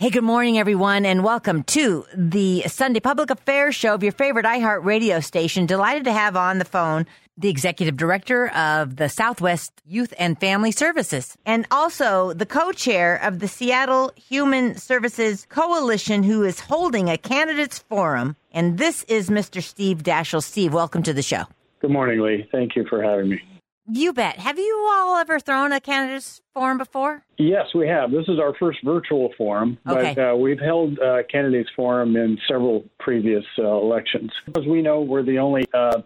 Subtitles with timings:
[0.00, 4.46] Hey, good morning, everyone, and welcome to the Sunday Public Affairs Show of your favorite
[4.46, 5.66] iHeart radio station.
[5.66, 7.04] Delighted to have on the phone
[7.36, 13.40] the executive director of the Southwest Youth and Family Services, and also the co-chair of
[13.40, 18.36] the Seattle Human Services Coalition, who is holding a candidates forum.
[18.52, 19.62] And this is Mr.
[19.62, 20.42] Steve Daschle.
[20.42, 21.44] Steve, welcome to the show.
[21.82, 22.48] Good morning, Lee.
[22.50, 23.42] Thank you for having me.
[23.92, 24.36] You bet.
[24.38, 27.24] Have you all ever thrown a candidates forum before?
[27.38, 28.10] Yes, we have.
[28.10, 30.14] This is our first virtual forum, Okay.
[30.14, 34.30] but uh, we've held uh, candidates forum in several previous uh, elections.
[34.56, 36.02] As we know, we're the only uh,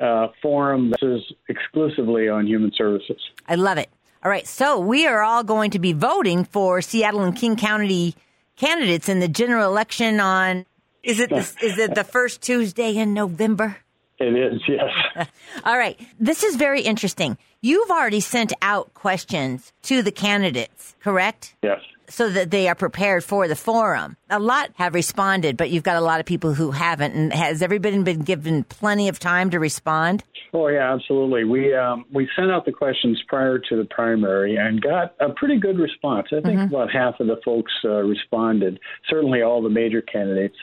[0.00, 3.20] uh, forum that is exclusively on human services.
[3.48, 3.88] I love it.
[4.22, 8.14] All right, so we are all going to be voting for Seattle and King County
[8.56, 10.66] candidates in the general election on.
[11.02, 13.76] Is it the, is it the first Tuesday in November?
[14.18, 15.28] It is, yes.
[15.64, 17.36] All right, this is very interesting.
[17.60, 21.54] You've already sent out questions to the candidates, correct?
[21.62, 21.80] yes.
[22.08, 24.16] So that they are prepared for the forum.
[24.30, 27.14] A lot have responded, but you've got a lot of people who haven't.
[27.14, 30.22] And has everybody been given plenty of time to respond?
[30.52, 31.44] Oh yeah, absolutely.
[31.44, 35.58] We um, we sent out the questions prior to the primary and got a pretty
[35.58, 36.28] good response.
[36.30, 38.78] I think about half of the folks uh, responded.
[39.10, 40.56] Certainly, all the major candidates,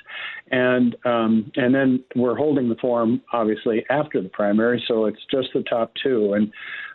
[0.49, 5.49] and um, and then we're holding the forum obviously after the primary, so it's just
[5.53, 6.51] the top two, and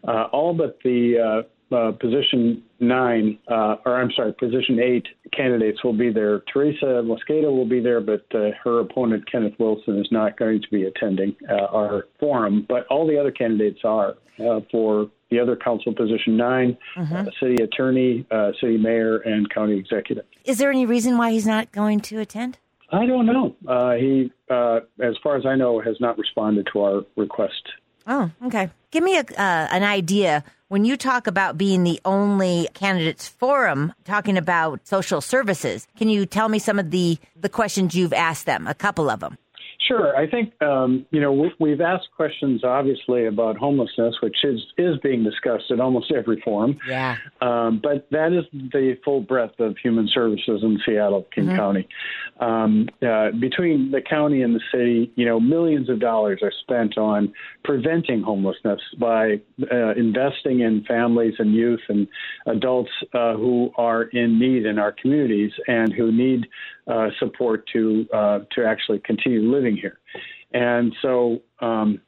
[0.09, 1.43] uh, all but the.
[1.45, 6.43] Uh, uh, position nine, uh, or I'm sorry, position eight candidates will be there.
[6.53, 10.69] Teresa Mosqueda will be there, but uh, her opponent, Kenneth Wilson, is not going to
[10.71, 12.65] be attending uh, our forum.
[12.69, 17.63] But all the other candidates are uh, for the other council position 9 uh, city
[17.63, 20.25] attorney, uh, city mayor, and county executive.
[20.45, 22.59] Is there any reason why he's not going to attend?
[22.91, 23.57] I don't know.
[23.67, 27.63] Uh, he, uh, as far as I know, has not responded to our request.
[28.07, 28.71] Oh, okay.
[28.91, 33.93] Give me a, uh, an idea when you talk about being the only candidates forum
[34.05, 35.87] talking about social services.
[35.97, 38.67] Can you tell me some of the the questions you've asked them?
[38.67, 39.39] A couple of them.
[39.79, 40.17] Sure.
[40.17, 44.97] I think, um, you know, we, we've asked questions, obviously, about homelessness, which is, is
[45.03, 46.79] being discussed at almost every forum.
[46.89, 47.17] Yeah.
[47.41, 51.89] Um, but that is the full breadth of human services in Seattle, King County.
[52.41, 56.99] Um, uh, between the county and the city, you know, millions of dollars are spent
[56.99, 57.33] on
[57.65, 62.07] preventing homelessness by uh, investing in families and youth and
[62.47, 66.47] adults uh, who are in need in our communities and who need
[66.87, 69.99] uh, support to uh, to actually continue living here.
[70.53, 72.01] And so, um,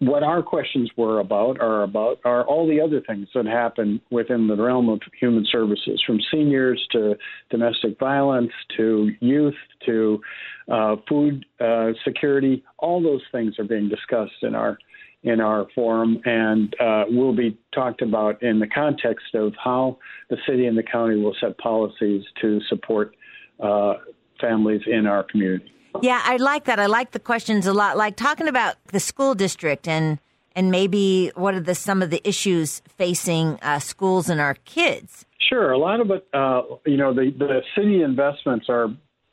[0.00, 4.48] what our questions were about are about are all the other things that happen within
[4.48, 7.16] the realm of human services, from seniors to
[7.50, 9.54] domestic violence to youth
[9.86, 10.20] to
[10.68, 12.64] uh, food uh, security.
[12.78, 14.78] All those things are being discussed in our
[15.24, 19.98] in our forum and uh, will be talked about in the context of how
[20.30, 23.16] the city and the county will set policies to support
[23.60, 23.94] uh,
[24.40, 25.72] families in our community.
[26.02, 26.78] Yeah, I like that.
[26.78, 27.96] I like the questions a lot.
[27.96, 30.18] Like talking about the school district and
[30.54, 35.24] and maybe what are the some of the issues facing uh, schools and our kids.
[35.48, 38.88] Sure, a lot of it, uh, you know, the, the city investments are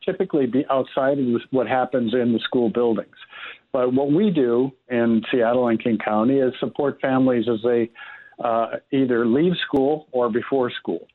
[0.05, 3.15] typically be outside of what happens in the school buildings.
[3.73, 7.89] But what we do in Seattle and King County is support families as they
[8.41, 11.07] uh, either leave school or before school.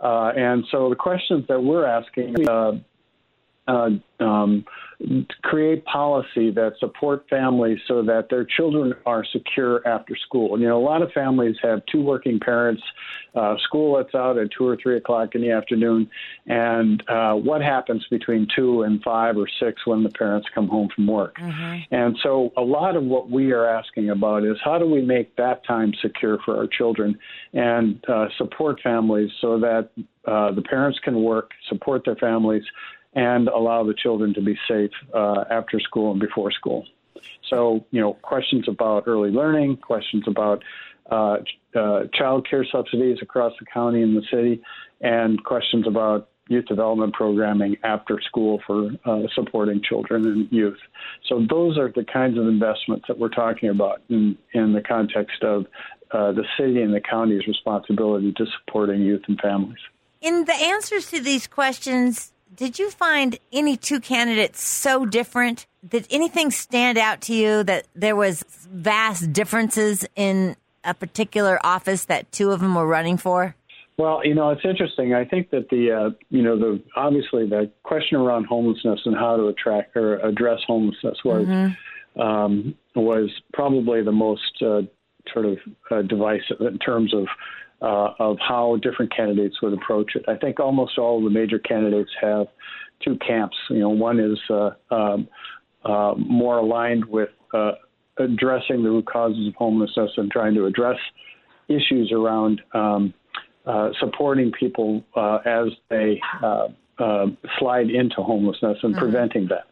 [0.00, 2.72] Uh, and so the questions that we're asking uh,
[3.68, 3.90] uh,
[4.20, 4.64] um,
[5.42, 10.58] create policy that support families so that their children are secure after school.
[10.58, 12.82] You know, a lot of families have two working parents,
[13.36, 16.10] uh, school lets out at two or three o'clock in the afternoon,
[16.46, 20.88] and uh, what happens between two and five or six when the parents come home
[20.92, 21.36] from work.
[21.92, 25.36] And so, a lot of what we are asking about is how do we make
[25.36, 27.16] that time secure for our children
[27.52, 29.90] and uh, support families so that
[30.26, 32.64] uh, the parents can work, support their families,
[33.14, 36.84] and allow the children to be safe uh, after school and before school.
[37.48, 40.62] So, you know, questions about early learning, questions about
[41.10, 41.38] uh,
[41.74, 44.60] uh, child care subsidies across the county and the city,
[45.00, 50.78] and questions about youth development programming after school for uh, supporting children and youth.
[51.26, 55.42] So those are the kinds of investments that we're talking about in, in the context
[55.42, 55.66] of
[56.10, 59.78] uh, the city and the county's responsibility to supporting youth and families.
[60.20, 65.66] In the answers to these questions, did you find any two candidates so different?
[65.86, 72.06] Did anything stand out to you that there was vast differences in a particular office
[72.06, 73.54] that two of them were running for?
[73.96, 75.12] Well, you know, it's interesting.
[75.12, 79.36] I think that the, uh, you know, the obviously the question around homelessness and how
[79.36, 82.20] to attract or address homelessness was mm-hmm.
[82.20, 84.82] um, was probably the most uh,
[85.32, 85.58] sort of
[85.90, 87.26] uh, divisive in terms of
[87.80, 90.24] uh, of how different candidates would approach it.
[90.28, 92.46] I think almost all of the major candidates have
[93.04, 93.56] two camps.
[93.70, 95.28] You know, one is uh, um,
[95.84, 97.72] uh, more aligned with uh,
[98.18, 100.96] addressing the root causes of homelessness and trying to address
[101.68, 103.14] issues around um,
[103.66, 106.20] uh, supporting people uh, as they
[107.58, 108.98] slide into homelessness and mm-hmm.
[108.98, 109.66] preventing that.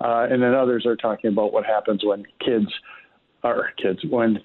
[0.00, 2.72] and then others are talking about what happens when kids
[3.44, 4.38] are kids when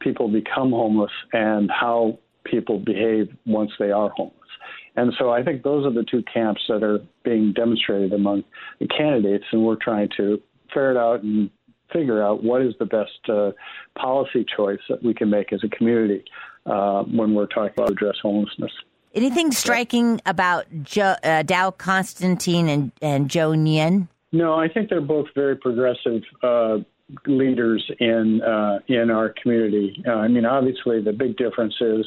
[0.00, 4.36] people become homeless and how people behave once they are homeless.
[4.96, 8.44] And so I think those are the two camps that are being demonstrated among
[8.80, 10.40] the candidates, and we're trying to
[10.72, 11.50] ferret out and
[11.92, 13.50] figure out what is the best uh,
[13.98, 16.24] policy choice that we can make as a community
[16.66, 18.72] uh, when we're talking about address homelessness.
[19.14, 24.06] Anything striking about jo- uh, Dow Constantine and, and Joe Nguyen?
[24.32, 26.78] No, I think they're both very progressive uh,
[27.26, 30.00] leaders in uh, in our community.
[30.06, 32.06] Uh, I mean, obviously, the big difference is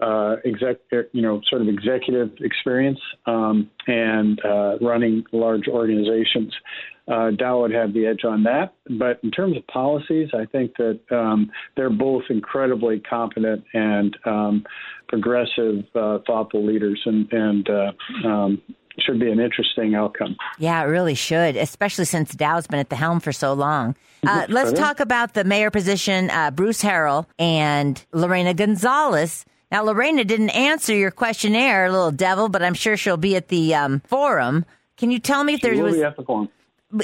[0.00, 0.76] uh, exec,
[1.12, 6.54] you know, sort of executive experience um, and uh, running large organizations.
[7.08, 8.74] Uh, Dow would have the edge on that.
[8.90, 14.66] But in terms of policies, I think that um, they're both incredibly competent and um,
[15.08, 17.92] progressive, uh, thoughtful leaders, and, and uh,
[18.28, 18.62] um,
[18.98, 20.36] should be an interesting outcome.
[20.58, 23.96] Yeah, it really should, especially since Dow's been at the helm for so long.
[24.26, 29.44] Uh, let's talk about the mayor position, uh, Bruce Harrell and Lorena Gonzalez.
[29.70, 33.74] Now, Lorena didn't answer your questionnaire, little devil, but I'm sure she'll be at the
[33.74, 34.64] um, forum.
[34.96, 36.48] Can you tell me if there was, the forum.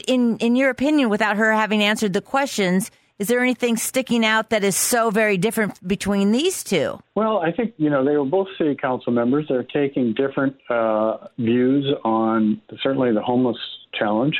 [0.09, 4.51] in in your opinion, without her having answered the questions, is there anything sticking out
[4.51, 6.99] that is so very different between these two?
[7.15, 9.47] Well, I think you know they were both city council members.
[9.49, 13.59] They're taking different uh, views on certainly the homeless
[13.93, 14.37] challenge,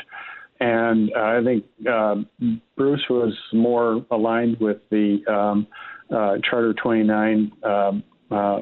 [0.59, 2.15] and uh, I think uh,
[2.75, 5.67] Bruce was more aligned with the um,
[6.09, 8.59] uh, Charter 29 um, uh,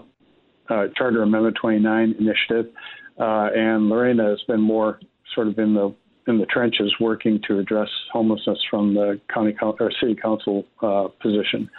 [0.69, 2.71] uh, Charter Amendment 29 initiative,
[3.19, 5.00] uh, and Lorena has been more
[5.33, 5.94] sort of in the
[6.25, 11.69] in the trenches working to address homelessness from the county or city council uh, position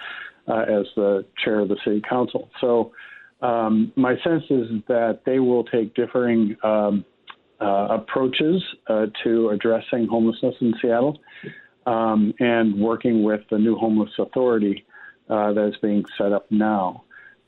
[0.48, 2.50] uh, as the chair of the city council.
[2.60, 2.92] So
[3.40, 7.06] um, my sense is that they will take differing um,
[7.58, 8.62] uh, approaches
[9.22, 11.18] to addressing homelessness in Seattle
[11.86, 14.84] um, and working with the new homeless authority
[15.28, 17.03] that is being set up now.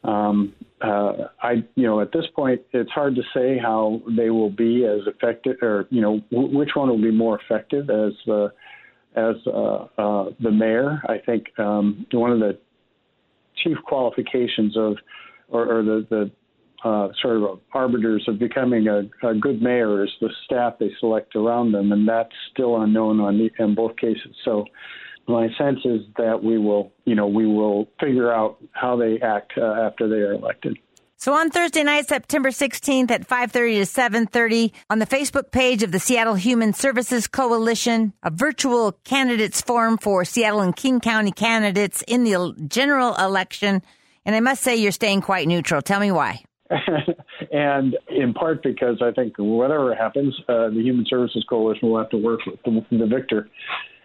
[0.07, 4.51] Um, uh, I, you know, at this point, it's hard to say how they will
[4.51, 8.53] be as effective, or you know, w- which one will be more effective as the
[9.17, 11.03] as uh, uh, the mayor.
[11.09, 12.59] I think um, one of the
[13.65, 14.97] chief qualifications of,
[15.49, 16.31] or, or the the
[16.85, 21.35] uh, sort of arbiters of becoming a, a, good mayor is the staff they select
[21.35, 24.37] around them, and that's still unknown on the, in both cases.
[24.45, 24.67] So
[25.29, 29.53] my sense is that we will, you know, we will figure out how they act
[29.57, 30.79] uh, after they are elected.
[31.19, 35.91] So on Thursday night, September 16th at 5:30 to 7:30 on the Facebook page of
[35.91, 42.03] the Seattle Human Services Coalition, a virtual candidates forum for Seattle and King County candidates
[42.07, 43.83] in the general election.
[44.27, 45.81] And I must say you're staying quite neutral.
[45.81, 46.43] Tell me why.
[47.53, 52.11] and in part because I think whatever happens, uh, the Human Services Coalition will have
[52.11, 53.49] to work with the, the victor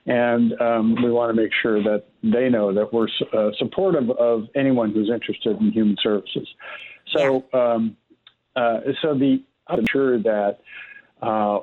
[0.06, 4.48] and um, we want to make sure that they know that we're uh, supportive of
[4.56, 6.48] anyone who's interested in human services.
[7.16, 7.96] So, um,
[8.56, 10.60] uh, so the I'm sure that
[11.22, 11.60] uh,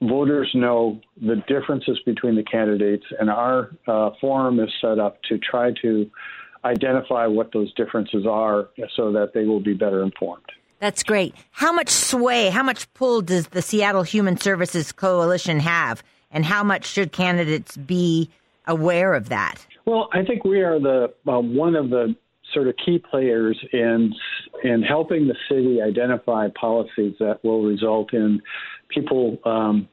[0.00, 5.38] voters know the differences between the candidates, and our uh, forum is set up to
[5.38, 6.10] try to
[6.64, 10.44] identify what those differences are, so that they will be better informed.
[10.78, 11.34] That's great.
[11.50, 16.02] How much sway, how much pull does the Seattle Human Services Coalition have?
[16.32, 18.30] And how much should candidates be
[18.66, 19.66] aware of that?
[19.84, 22.14] Well, I think we are the uh, one of the
[22.52, 24.14] sort of key players in
[24.62, 28.40] in helping the city identify policies that will result in
[28.88, 29.88] people um,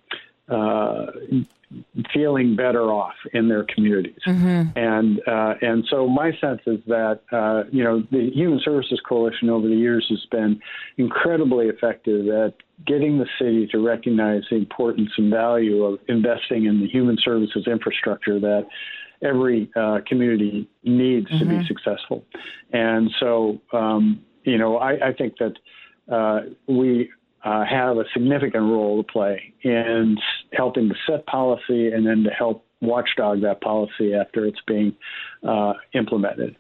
[0.48, 1.08] uh,
[2.14, 4.20] feeling better off in their communities.
[4.26, 4.78] Mm-hmm.
[4.78, 9.50] And uh, and so my sense is that uh, you know the Human Services Coalition
[9.50, 10.60] over the years has been
[10.98, 16.80] incredibly effective at getting the city to recognize the importance and value of investing in
[16.80, 18.66] the human services infrastructure that
[19.22, 21.40] every uh, community needs mm-hmm.
[21.40, 21.66] to be mm-hmm.
[21.68, 22.26] successful.
[22.72, 25.54] And so um, you know I, I think that
[26.12, 27.12] uh, we
[27.44, 30.18] uh, have a significant role to play in
[30.54, 34.96] helping to set policy and then to help watchdog that policy after it's being
[35.48, 36.56] uh, implemented.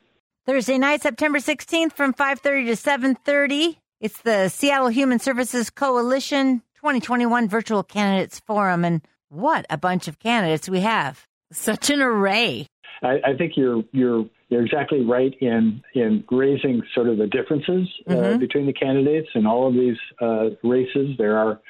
[0.45, 3.77] Thursday night, September 16th from 5:30 to 7:30.
[4.01, 10.19] It's the Seattle Human Services Coalition 2021 Virtual Candidates Forum and what a bunch of
[10.19, 11.27] candidates we have.
[11.51, 12.67] Such an array.
[13.03, 17.87] I, I think you're you're you're exactly right in in raising sort of the differences
[18.07, 18.39] uh, mm-hmm.
[18.39, 21.15] between the candidates in all of these uh, races.
[21.17, 21.61] There are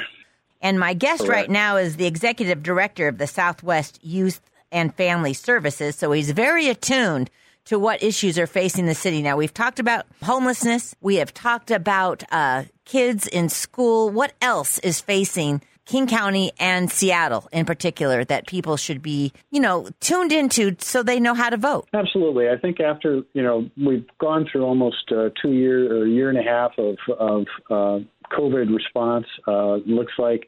[0.61, 1.33] And my guest Correct.
[1.33, 4.41] right now is the executive director of the Southwest Youth
[4.77, 5.95] and Family Services.
[5.95, 7.29] So he's very attuned
[7.65, 9.21] to what issues are facing the city.
[9.21, 10.95] Now, we've talked about homelessness.
[11.01, 14.09] We have talked about uh, kids in school.
[14.09, 19.59] What else is facing King County and Seattle in particular that people should be, you
[19.59, 21.87] know, tuned into so they know how to vote?
[21.93, 22.49] Absolutely.
[22.49, 26.29] I think after, you know, we've gone through almost uh, two year or a year
[26.29, 27.99] and a half of, of uh,
[28.37, 30.47] COVID response, uh, looks like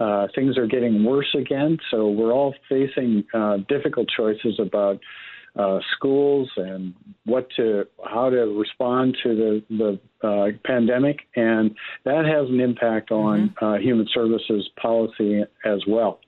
[0.00, 1.78] uh, things are getting worse again.
[1.90, 4.98] So we're all facing uh, difficult choices about
[5.56, 6.94] uh, schools and
[7.26, 9.62] what to, how to respond to the
[10.22, 13.64] the uh, pandemic, and that has an impact on mm-hmm.
[13.64, 16.20] uh, human services policy as well.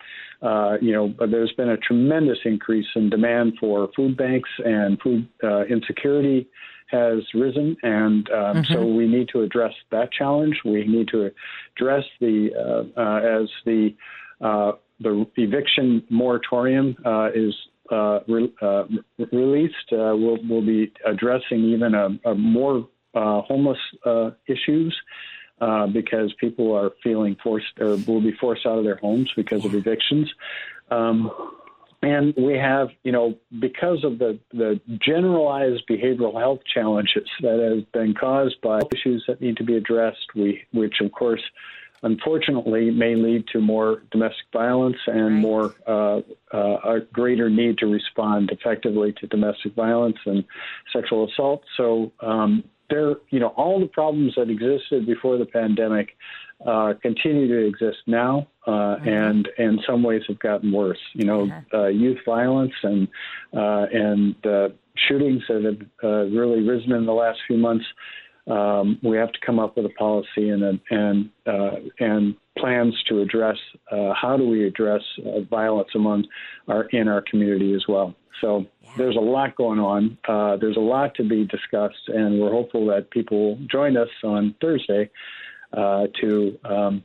[0.43, 5.01] Uh, you know, but there's been a tremendous increase in demand for food banks and
[5.01, 6.49] food uh, insecurity
[6.93, 8.73] has risen, and um, mm-hmm.
[8.73, 10.61] so we need to address that challenge.
[10.65, 11.33] We need to
[11.77, 13.95] address the uh, uh, as the
[14.41, 17.55] uh, the eviction moratorium uh, is
[17.91, 18.85] uh, re- uh,
[19.33, 19.91] released.
[19.91, 23.79] we'll we'll be addressing even a, a more homeless
[24.47, 24.97] issues.
[25.93, 29.75] because people are feeling forced or will be forced out of their homes because of
[29.75, 30.33] evictions.
[30.91, 31.31] Um,
[32.03, 37.91] and we have, you know, because of the, the generalized behavioral health challenges that have
[37.93, 41.43] been caused by issues that need to be addressed, we, which of course,
[42.03, 46.21] unfortunately, may lead to more domestic violence and more uh,
[46.53, 50.45] uh, a greater need to respond effectively to domestic violence and
[50.93, 51.63] sexual assault.
[51.77, 56.11] So um, there, you know, all the problems that existed before the pandemic
[56.67, 59.09] uh, continue to exist now, uh, mm-hmm.
[59.09, 60.99] and in some ways have gotten worse.
[61.15, 61.79] You know, uh-huh.
[61.79, 63.09] uh, youth violence and
[63.57, 64.69] uh, and uh,
[65.09, 67.85] shootings that have uh, really risen in the last few months.
[68.49, 71.31] Um, we have to come up with a policy and and
[71.99, 73.57] and plans to address
[73.91, 75.03] how do we address
[75.49, 76.27] violence among
[76.69, 78.15] our in our community as well.
[78.41, 80.19] So there's a lot going on.
[80.27, 84.09] Uh, there's a lot to be discussed, and we're hopeful that people will join us
[84.25, 85.11] on Thursday
[85.73, 87.05] uh, to um,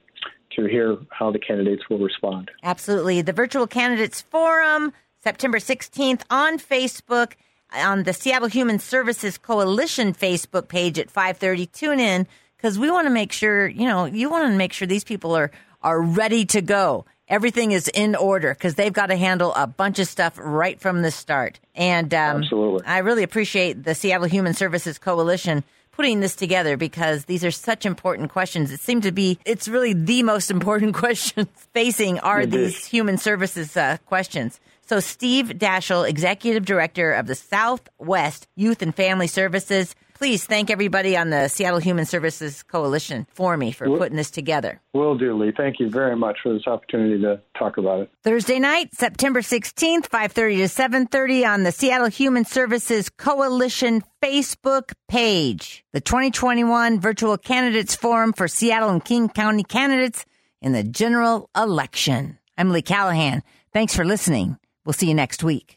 [0.56, 2.50] to hear how the candidates will respond.
[2.64, 3.22] Absolutely.
[3.22, 4.92] The Virtual Candidates Forum,
[5.24, 7.34] September 16th on Facebook
[7.74, 11.72] on the Seattle Human Services Coalition Facebook page at 5:30.
[11.72, 14.88] Tune in because we want to make sure you know you want to make sure
[14.88, 17.06] these people are are ready to go.
[17.30, 21.02] Everything is in order because they've got to handle a bunch of stuff right from
[21.02, 21.60] the start.
[21.76, 25.64] And um, absolutely, I really appreciate the Seattle Human Services Coalition
[25.98, 28.72] putting this together because these are such important questions.
[28.72, 33.76] It seemed to be, it's really the most important questions facing are these human services
[33.76, 34.60] uh, questions.
[34.86, 41.16] So, Steve Daschle, Executive Director of the Southwest Youth and Family Services, please thank everybody
[41.16, 44.82] on the Seattle Human Services Coalition for me for putting this together.
[44.94, 45.54] Will do, Lee.
[45.56, 48.12] Thank you very much for this opportunity to talk about it.
[48.24, 55.86] Thursday night, September 16th, 5.30 to 7.30 on the Seattle Human Services Coalition Facebook page.
[55.94, 60.26] The 2021 Virtual Candidates Forum for Seattle and King County candidates
[60.62, 62.40] in the general election.
[62.58, 63.44] I'm Lee Callahan.
[63.72, 64.58] Thanks for listening.
[64.84, 65.77] We'll see you next week.